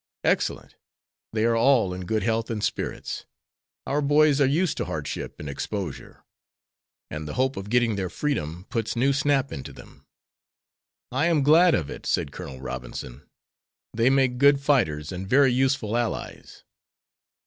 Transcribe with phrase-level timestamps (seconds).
[0.23, 0.73] "Excellent.
[1.31, 3.25] They are all in good health and spirits.
[3.85, 6.23] Our boys are used to hardship and exposure,
[7.11, 10.07] and the hope of getting their freedom puts new snap into them."
[11.11, 13.29] "I am glad of it," said Colonel Robinson.
[13.93, 16.63] "They make good fighters and very useful allies.